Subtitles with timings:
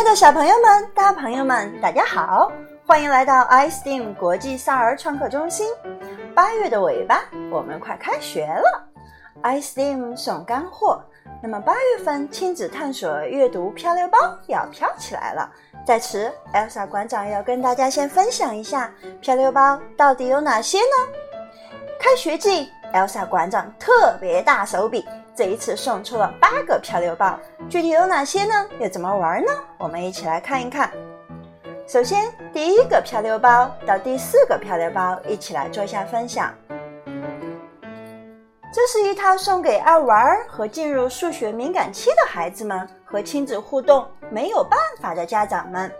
[0.00, 2.50] 爱的小朋友们、大朋友们，大家好！
[2.86, 5.68] 欢迎来到 iSteam 国际少儿创客中心。
[6.34, 7.22] 八月的尾巴，
[7.52, 8.88] 我们快开学了
[9.42, 11.04] ，iSteam 送干货。
[11.42, 15.46] 那么八月份亲子探索阅读漂流包要飘起来了，
[15.86, 18.90] 在此，Elsa 馆长要跟大家先分享一下
[19.20, 21.12] 漂流包到底有哪些呢？
[22.00, 25.06] 开学季，Elsa 馆长特别大手笔。
[25.40, 28.68] 这一次送出了八个漂流包，具体有哪些呢？
[28.78, 29.50] 又怎么玩呢？
[29.78, 30.92] 我们一起来看一看。
[31.86, 36.54] 首先，第一个漂流包到第四个漂流包，一起来做一下分享。
[38.70, 45.90] 这是一套送给爱玩和进入数学敏感期的孩子们和亲子互动没有办法的家长们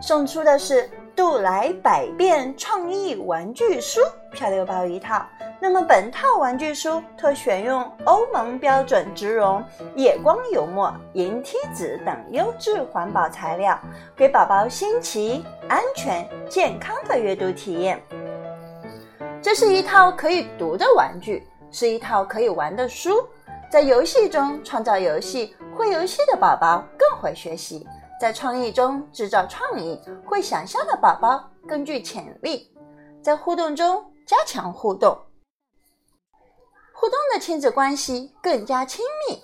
[0.00, 4.00] 送出的是杜莱百变创意玩具书
[4.32, 5.24] 漂流包一套。
[5.60, 9.62] 那么本套玩具书特选用欧盟标准植绒
[9.94, 13.78] 夜光油墨、银梯子等优质环保材料，
[14.16, 18.02] 给宝宝新奇、安全、健康的阅读体验。
[19.40, 23.24] 这是一套可以读的玩具，是一套可以玩的书。
[23.70, 27.86] 在游戏中创造游戏，会游戏的宝宝更会学习；
[28.20, 32.68] 在创意中制造创意，会想象的宝宝更具潜力；
[33.22, 35.18] 在互动中加强互动。
[36.92, 39.42] 互动的亲子关系更加亲密。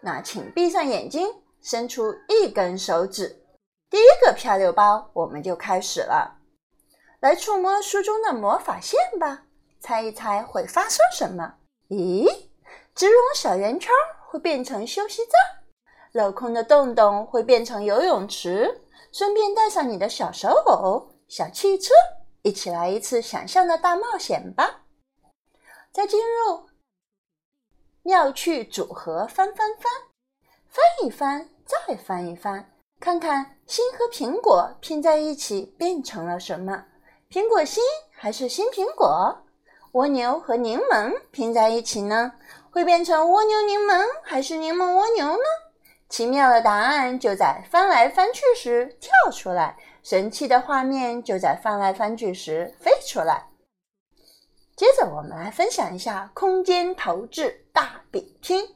[0.00, 1.28] 那请闭上眼睛，
[1.60, 3.44] 伸出一根手指。
[3.88, 6.38] 第一个漂流包，我们就开始了。
[7.20, 9.42] 来触摸书中的魔法线吧，
[9.78, 11.54] 猜一猜会发生什么？
[11.88, 12.24] 咦，
[12.94, 13.92] 植绒小圆圈
[14.28, 18.82] 会变成休息站，镂空的洞洞会变成游泳池。
[19.12, 21.92] 顺便带上你的小手偶、小汽车，
[22.42, 24.82] 一起来一次想象的大冒险吧。
[25.92, 26.68] 再进入。
[28.02, 29.92] 妙趣组合翻翻翻，
[30.68, 36.86] 翻一翻再翻一翻，看看心和苹果拼在一起变成了什么？
[37.28, 39.44] 苹果心还是新苹果？
[39.92, 42.32] 蜗牛和柠檬拼在一起呢，
[42.70, 45.42] 会变成蜗牛柠檬还是柠檬蜗牛呢？
[46.10, 53.46] 奇妙的答案就在翻来翻去时跳出来，神奇的画面就在翻来翻去时飞出来。
[54.74, 58.74] 接着我们来分享一下空间投掷大比拼。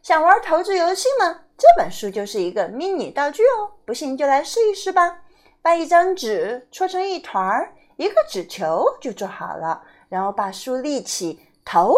[0.00, 1.42] 想玩投掷游戏吗？
[1.58, 3.70] 这本书就是一个迷你道具哦。
[3.84, 5.18] 不信就来试一试吧。
[5.60, 9.82] 把一张纸搓成一团儿，一个纸球就做好了。
[10.08, 11.94] 然后把书立起，投，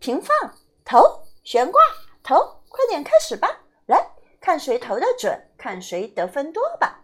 [0.00, 0.36] 平放，
[0.84, 1.00] 投，
[1.44, 1.80] 悬挂，
[2.24, 2.34] 投，
[2.68, 3.60] 快点开始吧。
[3.86, 4.04] 来
[4.46, 7.02] 看谁投的准，看谁得分多吧。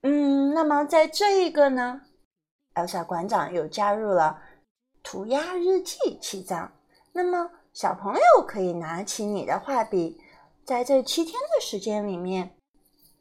[0.00, 2.00] 嗯，那么在这一个呢
[2.76, 4.42] ，Elsa 馆长又加入了。
[5.02, 6.72] 涂鸦日记七张，
[7.12, 10.18] 那么小朋友可以拿起你的画笔，
[10.64, 12.56] 在这七天的时间里面，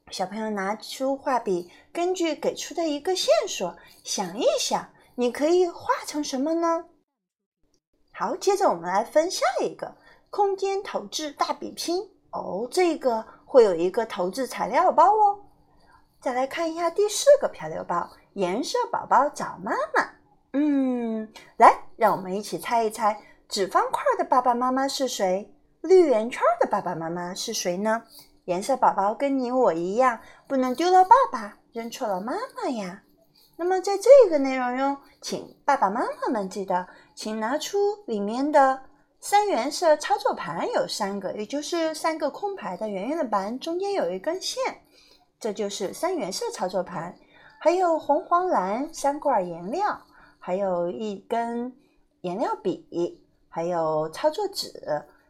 [0.09, 6.85] 小朋友拿出画笔，根据给出的一个线索，想一想，你可以画成什么呢？
[8.13, 9.97] 好，接着我们来分下一个
[10.29, 15.39] 空间投掷大比拼哦，这个会有一个投掷材料包哦。
[16.19, 20.09] 再来看一下第四个漂流包，颜色宝宝找妈妈。
[20.53, 25.53] 嗯，来，让我们一起猜一猜，纸方块的爸爸妈妈是谁？
[25.81, 28.03] 绿圆圈的爸爸妈妈是谁呢？
[28.45, 33.03] 颜色宝宝跟你我一样，不能丢了爸爸，扔错了妈妈呀。
[33.55, 38.81] 那么在这个内容中，请爸爸妈妈们记得，请拿出里面的
[39.19, 44.61] 三原色操作盘，有三个，也就是三个空白的圆圆的盘，中间有一根线，
[45.39, 47.17] 这就是三原色操作盘。
[47.59, 50.01] 还有红、黄、蓝三罐颜料。
[50.39, 51.75] 还有一根
[52.21, 54.71] 颜料笔，还有操作纸。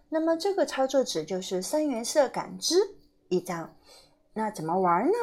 [0.10, 2.76] 那么这个操作纸就是三原色感知
[3.28, 3.74] 一张。
[4.34, 5.14] 那怎么玩呢？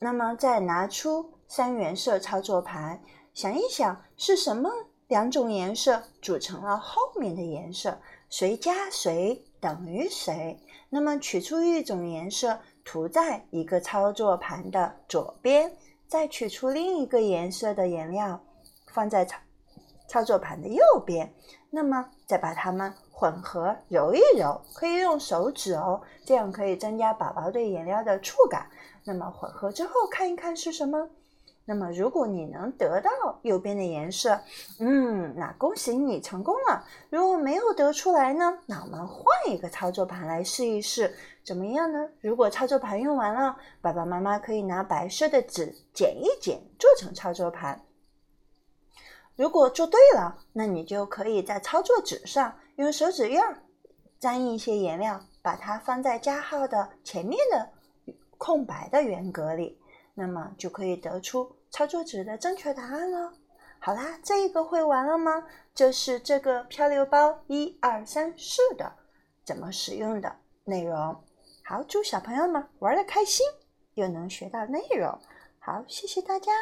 [0.00, 3.00] 那么再拿出三原色操作盘，
[3.32, 4.68] 想一想是什么
[5.12, 7.98] 两种颜色组成了后面的颜色，
[8.30, 10.58] 谁加谁等于谁。
[10.88, 15.70] 那么取出一种颜色涂在一个操作盘的左边，
[16.08, 18.40] 再取出另一个颜色的颜料。
[18.86, 19.36] 放在操
[20.08, 21.30] 操作盘的右边，
[21.68, 28.66] 那么再把它们混合揉一揉，可以用手指哦，这样可以增加宝宝对颜料的触感。
[29.04, 31.10] 那么混合之后看一看是什么？
[31.64, 33.10] 那么如果你能得到
[33.42, 34.40] 右边的颜色，
[34.80, 36.84] 嗯，那恭喜你成功了。
[37.08, 38.58] 如果没有得出来呢？
[38.66, 41.14] 那我们换一个操作盘来试一试，
[41.44, 42.08] 怎么样呢？
[42.20, 47.80] 如果操作盘用完了，爸爸妈妈可以拿白色的纸剪一剪，做成操作盘。
[49.36, 53.62] 如果做对了，那你就可以在操作纸上用手指印儿
[54.18, 57.70] 沾一些颜料，把它放在加号的前面的
[58.36, 59.78] 空白的圆格里，
[60.14, 63.32] 那么就可以得出操作纸的正确答案了。
[63.78, 65.46] 好啦，这一个会完了吗？
[65.74, 68.92] 这是这个漂流包一二三四的
[69.44, 71.24] 怎么使用的内容。
[71.64, 73.44] 好，祝小朋友们玩的开心，
[73.94, 75.18] 又能学到内容。
[75.58, 76.52] 好，谢谢大家。